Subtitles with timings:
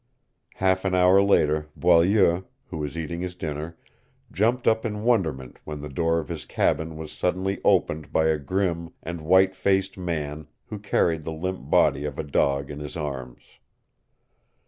[0.55, 3.77] Half an hour later Boileau, who was eating his dinner,
[4.31, 8.39] jumped up in wonderment when the door of his cabin was suddenly opened by a
[8.39, 12.97] grim and white faced man who carried the limp body of a dog in his
[12.97, 13.43] arms.